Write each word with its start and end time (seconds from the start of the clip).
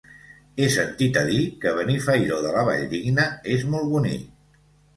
He 0.61 0.69
sentit 0.75 1.19
a 1.21 1.23
dir 1.27 1.41
que 1.65 1.75
Benifairó 1.81 2.41
de 2.47 2.55
la 2.57 2.65
Valldigna 2.73 3.29
és 3.59 3.69
molt 3.77 3.95
bonic. 3.95 4.29